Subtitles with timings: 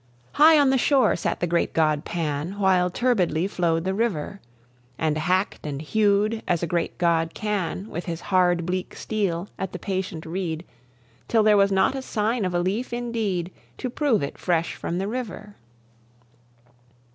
[0.31, 4.39] High on the shore sat the great god Pan, While turbidly flow'd the river;
[4.97, 9.73] And hack'd and hew'd as a great god can, With his hard bleak steel at
[9.73, 10.65] the patient reed,
[11.27, 14.97] Till there was not a sign of a leaf indeed To prove it fresh from
[14.97, 15.55] the river.